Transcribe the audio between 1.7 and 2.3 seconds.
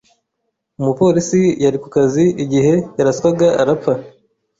ku kazi